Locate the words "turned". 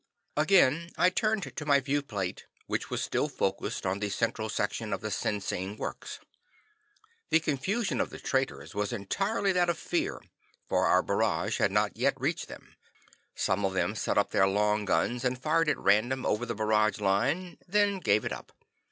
1.11-1.55